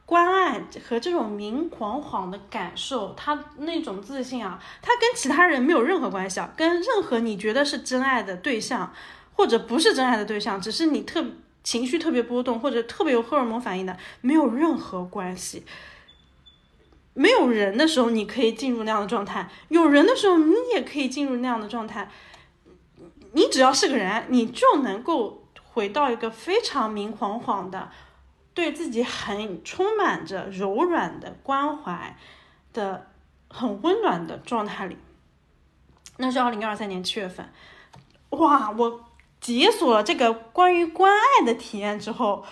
[0.07, 8.93] 关爱和这种明晃晃的感受，他那种自信啊，他跟其他人没有任何关系啊，跟任何你觉得是真爱的对象，
[9.35, 11.25] 或者不是真爱的对象，只是你特
[11.65, 15.65] 情绪特别波动或者特别有荷尔蒙反应的，没有任何关系。
[17.13, 22.09] 没有人的时候，你可以进入那样的状态；有人的时候，你也可以进入那样的状态。
[23.33, 27.91] 你只要是个人，你就能够回到一个非常明晃晃的。
[28.57, 32.17] 对自己很充满着柔软的关怀
[32.73, 33.07] 的
[33.51, 34.97] 很温暖的状态里，
[36.17, 37.53] 那是二零二三年七月份，
[38.31, 38.71] 哇！
[38.71, 39.05] 我
[39.43, 42.47] 解锁了这个关于关爱的体验之后，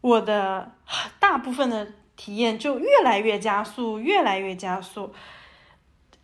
[0.00, 0.72] 我的
[1.20, 5.12] 大部分的体验就越来越加速，越来越加速。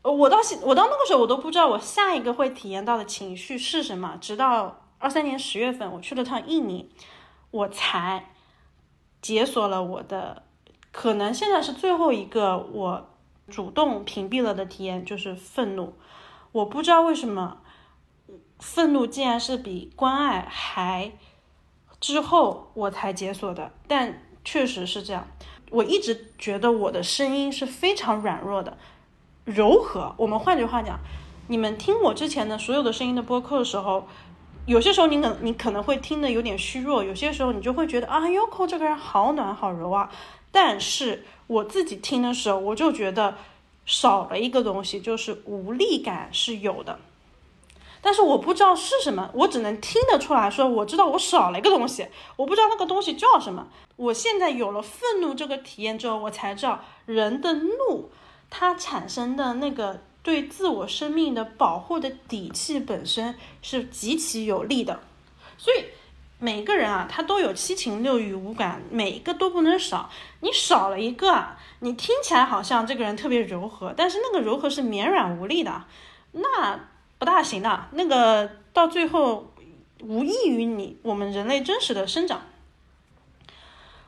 [0.01, 6.91] 我到现我到那个时候，我都不知道我下一个会体验到的情绪是什么，直到二三年十月份，我去了趟印尼，
[7.51, 8.31] 我才。
[9.23, 10.43] 解锁了我的，
[10.91, 13.09] 可能现在是最后一个我
[13.49, 15.95] 主动屏蔽了的体验，就是愤怒。
[16.51, 17.59] 我不知道为什么，
[18.59, 21.13] 愤怒竟然是比关爱还
[22.01, 25.29] 之后我才解锁的，但确实是这样。
[25.71, 28.77] 我一直觉得我的声音是非常软弱的，
[29.45, 30.13] 柔和。
[30.19, 30.99] 我们换句话讲，
[31.47, 34.09] 你们听我之前的所有的声音的播客的时候。
[34.65, 40.09] 有些时候你可你可能会听得有点虚弱，有些时候你就会觉得啊，Yoko 这个人好暖好柔啊。
[40.53, 43.37] 但是我自己听的时候，我就觉得
[43.85, 47.01] 少了一个东西，就是无力感是有的。
[48.01, 53.67] 但是我不知道是什么，我只能听得出来说，我知道我少了一个东西，我不知道那个东西叫什么。
[53.97, 58.11] 我现在有了愤怒这个体验之后，我才知道人的怒
[58.49, 60.03] 它产生的那个。
[60.23, 65.01] 对自我生命的保护的底气本身是极其有利的，
[65.59, 65.87] 所以
[66.39, 70.11] 每个人啊，他都有七情六欲五感，每一个都不能少。
[70.41, 75.85] 你少了一个啊，你听起来好像这个人特别柔和，但是那个柔和是绵软无力的，
[76.33, 76.81] 那
[77.19, 77.89] 不大行的。
[77.93, 79.53] 那个到最后
[80.03, 82.43] 无异于你我们人类真实的生长。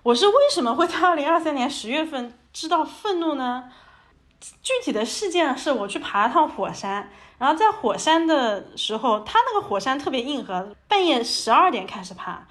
[0.03, 3.71] 我是为什么会在二零二三年十月份知道愤怒呢？
[4.63, 12.47] 具体的事件是我去爬了趟火山，然后在火山的时候，它那个火山特别硬核，半夜十二点开始爬。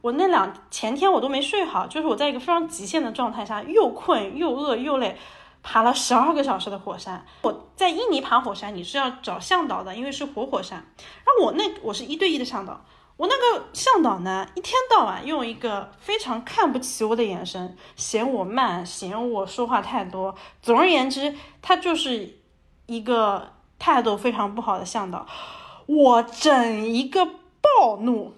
[0.00, 5.18] 我那两前天我都没睡好，就是我在一个非常极限的状态下，又困又饿又累，
[5.62, 7.24] 爬了十二个小时的火山。
[7.42, 10.78] 我在印尼爬火山，你是要找向导的，因为是活火山。
[10.78, 12.84] 然后我那我是一对一的向导。
[13.20, 20.34] 我那个向导呢，一天到晚用一个非常看不起我的眼神，嫌我慢，嫌我说话太多。
[20.62, 22.38] 总而言之，他就是
[22.86, 25.26] 一个态度非常不好的向导。
[25.84, 27.26] 我整一个
[27.60, 28.32] 暴怒，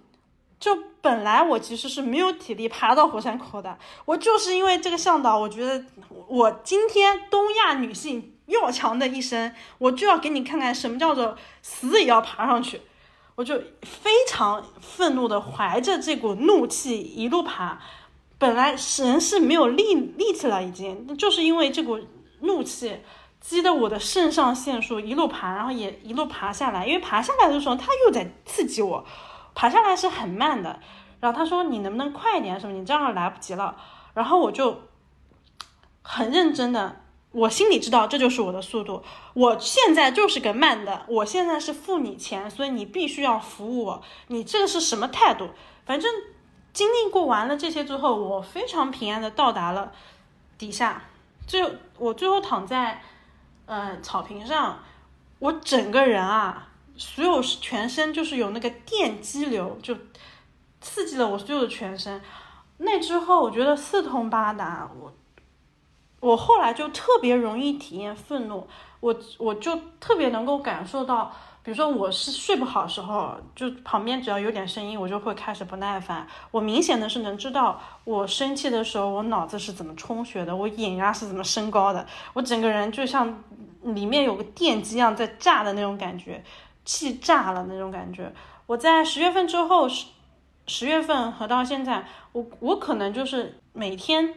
[0.59, 5.85] 就本来我其实是没有体力爬到火山口的，我就是因为这个向导，我觉得
[6.27, 12.81] 我今天东亚女性要强的一生，我就要给你看看什么叫做死也要爬上去。
[13.43, 17.77] 我就非常愤怒的怀着这股怒气一路爬，
[18.39, 21.99] 本来人是没有力力气了，已经就是因为这股
[22.43, 23.01] 怒气
[23.41, 26.87] 激得我的肾上腺素一路爬，然后也一路爬下来。
[26.87, 29.05] 因为爬下来的时候他又在刺激我，
[29.57, 30.79] 爬下来是很慢的。
[31.19, 32.61] 然后他说：“你能不能快一点？
[32.61, 32.73] 什么？
[32.77, 33.77] 你这样来不及了。”
[34.15, 34.83] 然后我就
[36.03, 37.02] 很认真的。
[37.33, 39.03] 我心里知道这就是我的速度，
[39.33, 44.03] 我现在就是个慢的，我现在是付你钱，所以你必须要服务我。
[44.29, 45.49] 你这个是什么态度？
[45.87, 46.13] 反正
[46.75, 49.93] 经历过完了这些之后，我非常平安的到达了
[50.59, 51.05] 底下。
[51.47, 53.03] 最我最后躺在
[53.65, 54.81] 呃草坪上，
[55.39, 59.97] 我整个人啊，所有全身就是有那个电激流，就
[60.83, 62.23] 刺激了我所有的全身。
[62.77, 65.13] 那之后我觉得四通八达，我。
[66.23, 68.65] 我后来就特别容易体验愤怒，
[69.01, 71.33] 我我就特别能够感受到，
[71.65, 76.25] 比如说我是睡不好的时候，就旁边只要有点声音，我就会开始不耐烦。
[76.53, 83.43] 我明显的是能知道，我生气的时候，我脑子是怎么充血的，我眼压是怎么升高的，我整个人就像
[83.83, 86.45] 里面有个电机一样在炸的那种感觉，
[86.85, 88.33] 气炸了那种感觉。
[88.67, 90.07] 我在十月份之后，十
[90.69, 94.33] 十月份和到现在，我我可能就是每天。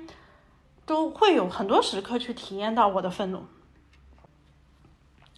[0.86, 3.45] 都会有很多时刻去体验到我的愤怒，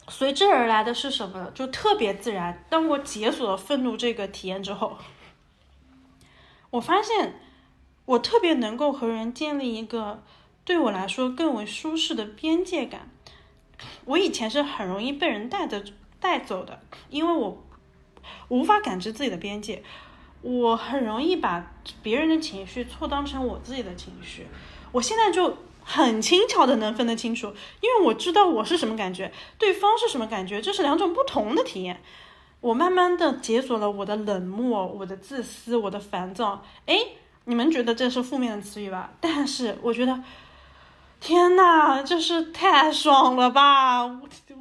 [0.10, 1.50] 随之而来的是什么？
[1.56, 2.66] 就特别自然。
[2.70, 4.98] 当我解锁了愤怒这个体验之后，
[6.72, 7.40] 我发现
[8.06, 10.22] 我特别能够和人建立一个
[10.66, 13.10] 对我来说更为舒适的边界感。
[14.06, 15.84] 我以前是很容易被人带着
[16.20, 17.64] 带走的，因为我
[18.50, 19.84] 无法感知自己的边界，
[20.42, 24.48] 我很容易把别人的情绪错当成我自己的情绪。
[24.98, 32.02] 我现在就很轻巧的能分得清楚，因为我知道我是什么感觉，对方是什么感觉，这是两种不同的体验。
[32.62, 36.64] 我慢慢的解锁了我的冷漠、我的自私、我的烦躁。
[36.88, 36.98] 哎，
[37.46, 39.12] 你们觉得这是负面的词语吧？
[39.22, 40.20] 但是我觉得，
[41.20, 44.04] 天呐，这是太爽了吧！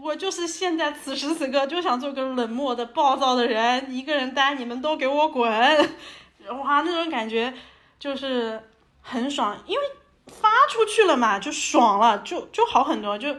[0.03, 5.51] 我就是现在此时此刻就想做个冷漠的、暴躁的人，一个人待，你们都给我滚！
[6.62, 7.55] 哇，那种感觉
[7.99, 8.62] 就是
[9.01, 9.82] 很爽，因为。
[10.27, 13.37] 发出去了嘛，就爽了，就就好很多，就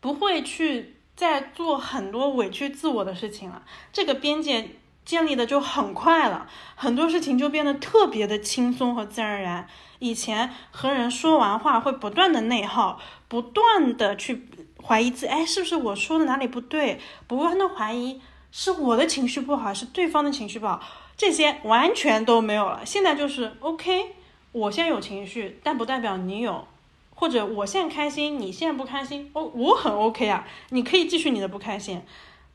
[0.00, 3.62] 不会去再做很多委屈自我的事情了。
[3.92, 9.68] 这个边界建立的就很快了，很多事情就变得特别的轻松和自然而然。
[9.98, 14.46] 以前和人说完话会不断的内耗，不断的去
[14.82, 17.00] 怀疑自，哎，是不是我说的哪里不对？
[17.26, 18.20] 不断的怀疑
[18.52, 20.80] 是我的情绪不好，是对方的情绪不好？
[21.16, 22.84] 这些完全都没有了。
[22.84, 24.16] 现在就是 OK。
[24.54, 26.64] 我现在有情绪，但不代表你有，
[27.12, 32.00] 或者我现在开心，你现在不开心，哦，我很 OK 啊，你可以继续你的不开心，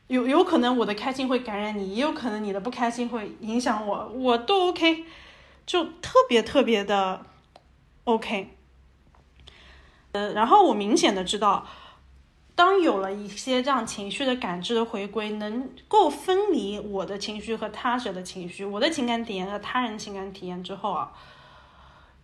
[0.06, 5.04] 有有可能我的开心会感染你，也有可能你的不开心会影响我，我都 OK，
[5.66, 7.20] 就特别特别的
[8.04, 8.48] OK，
[10.12, 11.66] 呃，然后我明显的知道，
[12.54, 21.12] 当有了一些这样情绪的感知的回归，能够分离我的情绪和他者的情绪，我的情感体验和他人情感体验之后啊。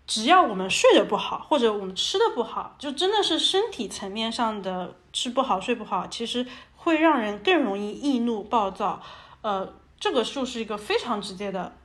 [0.06, 6.46] 只要我们睡得不好，或者我们吃的不好，就真的是身体层面上的吃不好、睡不好，其实
[6.76, 9.02] 会让人更容易易怒、暴躁。
[9.42, 11.76] 呃，这个就是一个非常直接的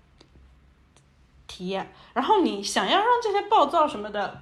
[1.47, 1.91] 体验。
[2.13, 4.41] 然后你想要让这些暴躁什么的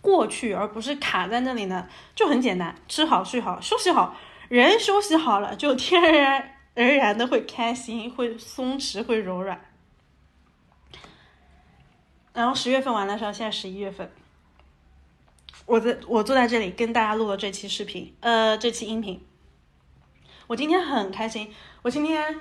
[0.00, 4.16] 过去，而不是卡在那里呢，就很简单：吃好、睡好、休息好。
[4.48, 9.60] 人休息好了，就天然而然的会开心、会松弛、会柔软。
[12.34, 14.10] 然后十月份完了时候，现在十一月份，
[15.66, 19.24] 我在我坐在这里跟大家录了这期视频，呃，这期音频。
[20.48, 22.40] 我今天很开心，我今天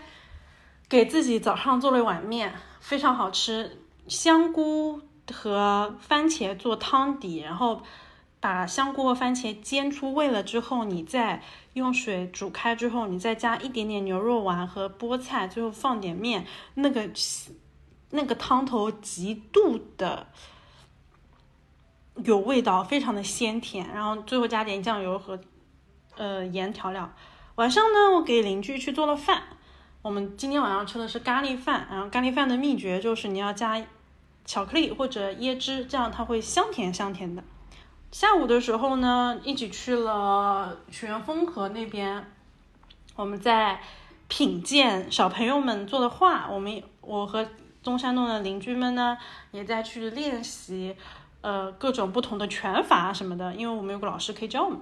[0.89, 5.00] 给自己早上做了一碗面，非常好吃，香菇
[5.32, 7.84] 和番茄做汤底，然后
[8.39, 17.08] 把香菇和番茄煎出味了之后，你再用水煮开之后，你再加一点点牛肉丸和菠菜，最后放点面，那个。
[18.16, 20.28] 那个汤头极度的
[22.24, 25.39] 有味道，非常的鲜甜，然后最后加点酱油和
[26.16, 27.11] 呃盐调料。
[27.55, 29.41] 晚上呢，我给邻居去做了饭。
[30.03, 33.84] 我们今天晚上吃的是咖喱饭，然后咖喱饭的秘诀就是你要加
[34.45, 37.43] 巧克力或者椰汁，这样它会香甜香甜的。
[38.11, 42.32] 下午的时候呢，一起去了曲园风河那边，
[43.16, 43.82] 我们在
[44.28, 46.47] 品鉴小朋友们做的画。
[46.51, 47.47] 我们我和
[47.84, 49.17] 中山洞的邻居们呢，
[49.51, 50.95] 也在去练习，
[51.41, 54.79] 呃，各种不同的拳法什么的，因为我们有个老师可以教我们。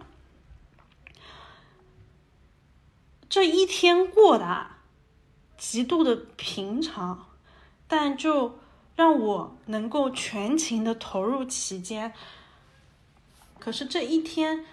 [3.27, 4.67] 这一天过得
[5.57, 7.25] 极度的平常，
[7.87, 8.59] 但就
[8.95, 12.13] 让我能够全情的投入其间。
[13.57, 14.63] 可是这一天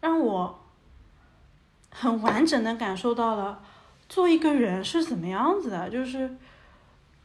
[0.00, 0.64] 让我
[1.90, 3.62] 很完整的感受到了
[4.08, 6.36] 做一个人是怎么样子的，就是。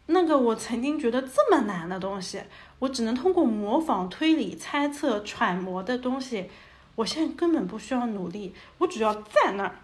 [0.08, 2.42] 那个我曾经觉得这么难的东西，
[2.80, 6.50] 我只能通过模仿、推理、猜测、揣摩的东西，
[6.96, 9.80] 我现在根本不需要努力，我只要在那儿，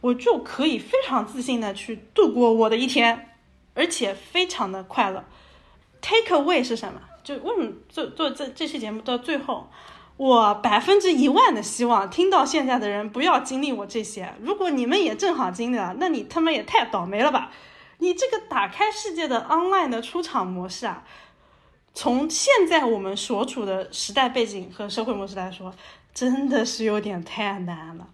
[0.00, 3.30] 我就可以非常自信的去度过我的一天，
[3.74, 5.24] 而且非常的快乐。
[6.00, 7.00] Take away 是什么？
[7.24, 9.68] 就为什么做做这这期节目到最后，
[10.16, 14.34] 我百分之一万的希望听到现在的人不要经历我这些。
[14.40, 17.50] 如果你们也正好经历了，那你他妈也太倒霉了吧！
[17.98, 21.04] 你这个打开世界的 online 的出场模式啊，
[21.94, 25.74] 从现在我们所处的时代背景和社会模式来说，
[26.12, 28.08] 真的是有点太难了。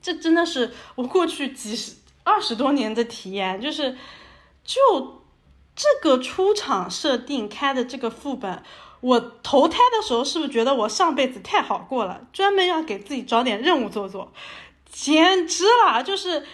[0.00, 3.96] 这真的是我过去几十二十多年的体验，就是
[4.64, 5.24] 就
[5.74, 8.62] 这个出场设定开的这个副本，
[9.00, 14.32] 我投胎的时候是不是觉得我上辈子太好过了，专门要给自己找点任务做做，
[14.90, 16.02] 简直了！
[16.02, 16.46] 就是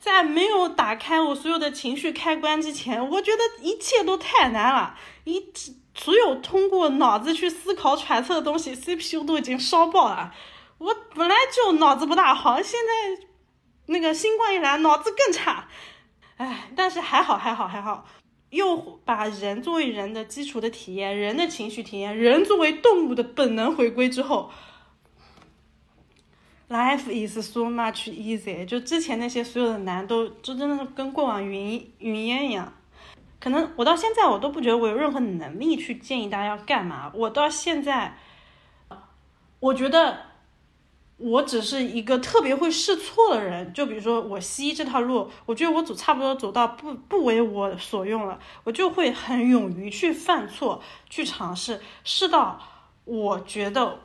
[0.00, 5.44] 在没有打开我所有的情绪开关之前，我觉得一切都太难了，一
[5.94, 10.34] 所有通过脑子去思考揣测的东西，CPU 都已经烧爆了。
[10.78, 13.26] 我本来就脑子不大好，现在
[13.86, 15.68] 那个新冠一来，脑子更差。
[16.38, 18.06] 哎，但是还好，还好，还好，
[18.48, 24.50] 又把人作为人的基础的体验，人的情绪体验，人作为动物的本能回归之后
[26.70, 28.64] ，life is so much easy。
[28.64, 32.72] 就之前那些所有的难都，就真的是跟过往云云烟一样。
[33.38, 37.12] 可能我到现在我都不觉得我有任何能力去建议大家要干嘛。
[37.14, 38.16] 我到现在，
[39.58, 40.30] 我觉得。
[41.22, 52.58] 我只是一个特别会试错的人，就比如说我西医这条路，我觉得我走差不多走到不不为我所用了，我就会很勇于去犯错，去尝试，试到
[53.04, 53.98] 我觉得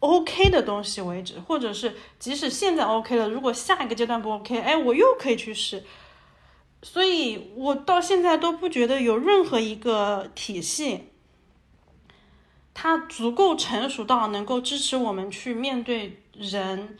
[0.00, 5.84] OK 的东西为止，或者是即使现在 OK 了，如果下一个阶段不 OK，哎，我又可以去试。
[6.82, 11.06] 所以我到现在都不觉得有任何一个体系。
[12.72, 16.96] 它足够成熟到能够支持我们去面对人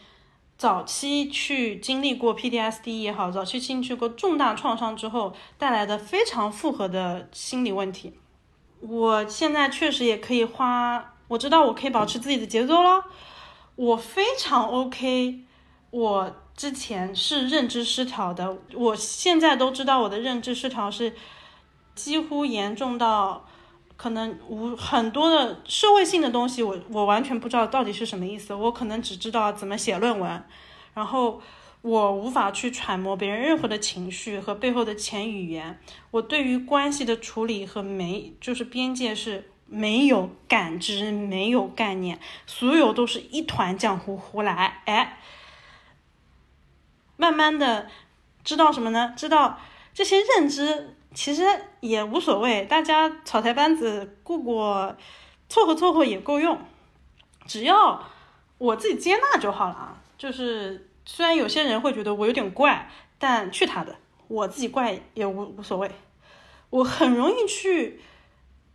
[0.59, 8.13] 早期去经历过 PTSD 也好，早期经历过重大创伤之后带来的非常复合的心理问题。
[8.81, 13.05] 我现在确实也可以花，我知道我可以保持自己的节奏了，
[13.77, 15.45] 我非常 OK。
[15.91, 21.15] 我之前是认知失调的，我现在都知道我的认知失调是
[21.95, 23.47] 几乎严重到。
[23.97, 28.55] 可能无很多的社会性的东西，我我完全不知道到底是什么意思。
[28.55, 30.43] 我可能只知道怎么写论文，
[30.95, 31.43] 然后
[31.83, 35.79] 我无法去揣摩别人任何的情绪和背后的潜语言。
[36.13, 44.83] 我对于关系的处理和没就是边界是没有感知、没有概念，所有都是一团浆糊糊来。
[44.85, 45.19] 哎，
[47.17, 47.89] 慢慢的
[48.45, 49.15] 知道什么呢？
[49.17, 49.59] 知道
[49.95, 50.97] 这些认知。
[51.13, 51.43] 其实
[51.81, 54.97] 也无所谓，大家草台班子过过，
[55.49, 56.57] 凑合凑合也够用，
[57.47, 58.05] 只要
[58.59, 60.01] 我自己接纳就好了啊。
[60.17, 63.97] 就是虽然有些人会觉得我有点怪，但去他的，
[64.29, 65.91] 我自己怪也无无所谓。
[66.71, 68.01] 我很容易去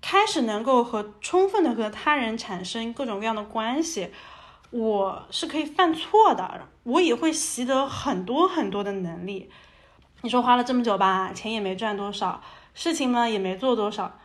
[0.08, 4.12] 开始能够和充分的和他人产生各种各样的关系，
[4.70, 9.50] 我是可以犯错的，我也会习得很多很多的能力。
[10.22, 12.40] 你说花了这么久吧，钱也没赚多少，
[12.76, 14.20] 事情呢也没做多少。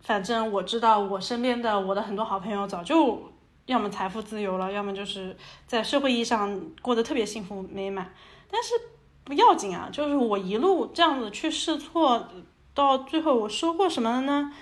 [0.00, 3.32] 反正我知道，我身边的我的很多好朋友早就
[3.66, 5.36] 要么财富自由了，要么就是
[5.68, 8.12] 在社会意义上过得特别幸福美满。
[8.50, 8.74] 但是
[9.22, 12.28] 不要紧啊，就是我一路这样子去试错，
[12.74, 14.52] 到最后我收获什么了呢？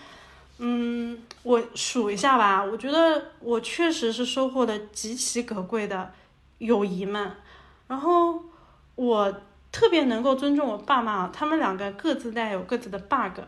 [0.59, 6.13] 嗯，我数一下吧，我觉得我确实是收获了极其可贵的
[6.59, 7.35] 友谊们，
[7.89, 8.43] 然后
[8.95, 9.35] 我。
[9.73, 13.41] 特别能够尊重我爸妈，他们两个各自带有各自的 bug，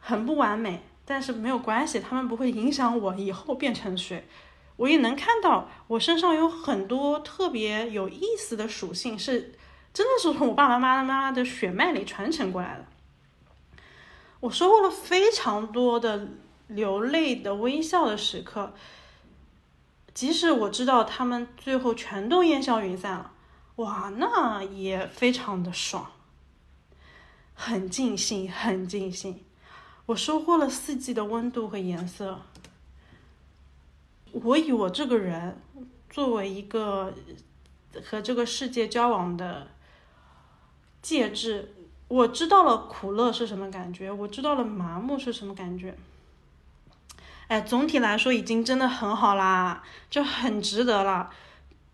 [0.00, 4.26] 很不完美，但是没有关系，他们不会影响我以后变成谁。
[4.74, 9.52] 我也能看到我身上有很多特别有意思的属性，是
[9.94, 12.84] 真的是从我爸爸妈妈的血脉里传承过来的。
[14.42, 16.26] 我收获了非常多的
[16.66, 18.74] 流泪的微笑的时刻，
[20.12, 23.32] 即使我知道他们最后全都烟消云散了。
[23.76, 26.10] 哇，那也非常的爽，
[27.54, 29.44] 很尽兴，很尽兴。
[30.06, 32.42] 我收获了四季的温度和颜色。
[34.32, 35.62] 我以我这个人
[36.10, 37.14] 作为一个
[38.04, 39.68] 和这个世界交往的
[41.00, 41.72] 介质，
[42.12, 45.96] 我知道了苦乐是什么感觉，我知道了麻木是什么感觉。
[47.46, 51.30] 哎，总体来说已经真的很好啦，就很值得了。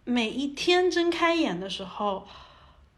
[0.03, 2.27] 每一天睁开眼的时候，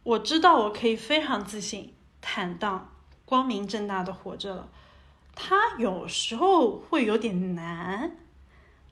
[0.02, 1.92] 我知道我可以非常自信、
[2.22, 2.90] 坦荡、
[3.26, 4.70] 光明正大的活着了。
[5.34, 8.16] 它有时候会有点难，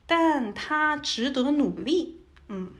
[0.05, 2.21] 但它值得努力。
[2.47, 2.73] 嗯，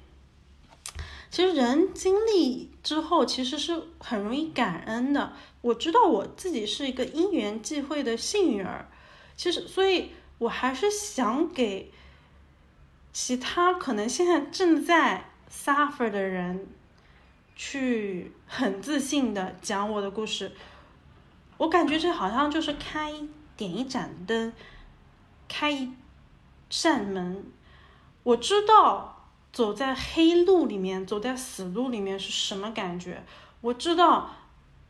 [1.29, 5.33] 其实人经历之后，其实是很容易感恩的。
[5.61, 8.89] 我知道我自己是一个因缘际会的幸运儿，
[9.35, 11.91] 其实，所以我还是想给
[13.11, 15.25] 其他可能现在正在。
[15.51, 16.67] suffer 的人
[17.55, 20.51] 去很自信的讲我的故事，
[21.57, 23.11] 我感觉这好像就是开
[23.57, 24.53] 点一盏灯，
[25.47, 25.91] 开一
[26.69, 27.51] 扇门。
[28.21, 29.18] 我知道
[29.51, 33.23] 走在黑路里面，走在死路里面是什么感觉。
[33.61, 34.29] 我知道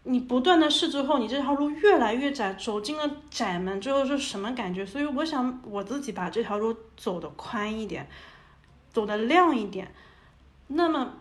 [0.03, 4.86] 你不断的试之后，你这条路越来越窄，走进了窄门之后是什么感觉。
[4.86, 8.07] 所以我想我自己把这条路走得宽一点，
[8.91, 9.93] 走得亮一点。
[10.68, 11.14] 那么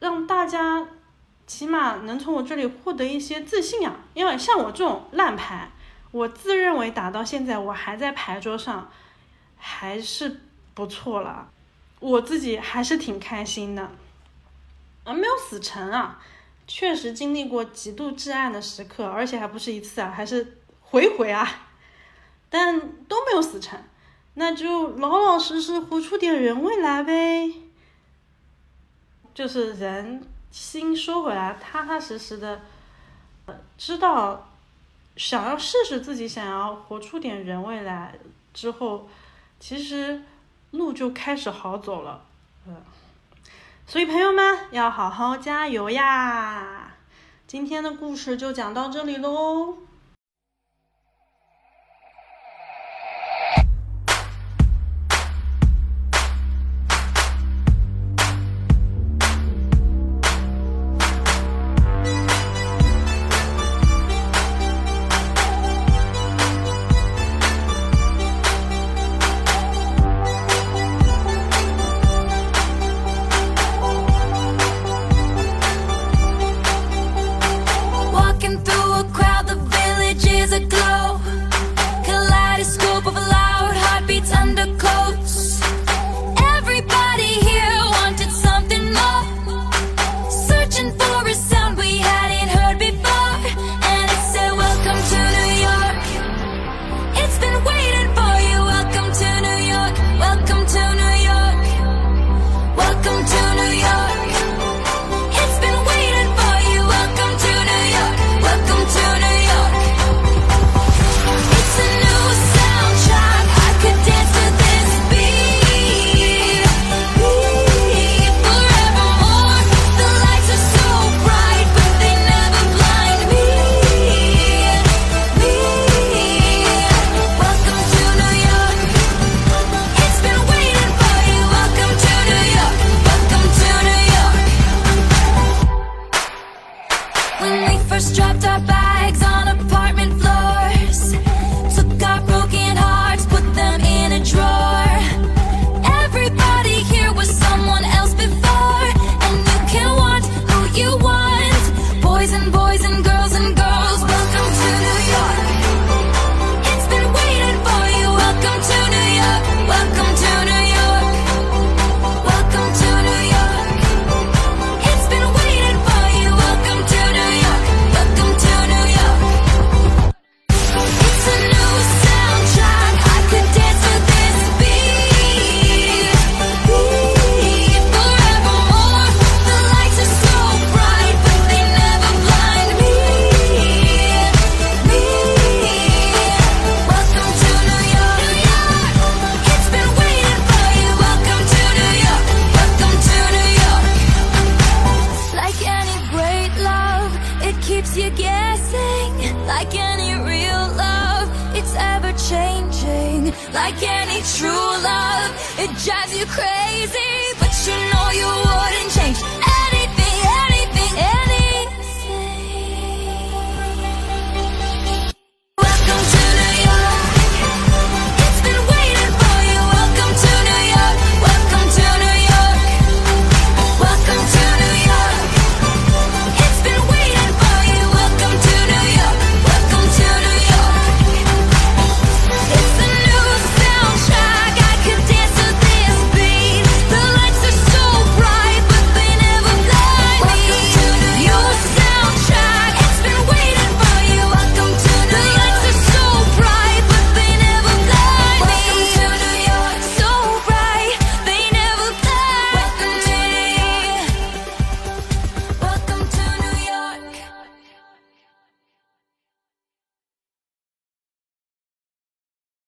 [0.00, 0.86] 让大家
[1.46, 3.96] 起码能从我这里获得一些自信啊！
[4.14, 5.70] 因为像我这种烂牌，
[6.10, 8.90] 我自认为打到现在我还在牌桌上，
[9.56, 10.40] 还是
[10.74, 11.50] 不错了，
[12.00, 13.90] 我自己还是挺开心的，
[15.04, 16.22] 啊，没有死成啊，
[16.66, 21.68] 确实经历过极度至暗的时刻，而且还不是一次啊，还是回回啊，
[22.48, 23.82] 但都没有死成，
[24.34, 27.52] 那就老老实实活出点人味来呗。
[29.34, 32.60] 就是人心收回来，踏踏实实的，
[33.76, 34.50] 知道
[35.16, 38.18] 想要试试自己，想要活出点人味来
[38.52, 39.08] 之后，
[39.60, 40.22] 其实
[40.70, 42.22] 路就开始好走了，
[42.66, 42.76] 嗯，
[43.86, 46.92] 所以朋友们要好好加油呀！
[47.46, 49.78] 今天的故事就讲到这里喽。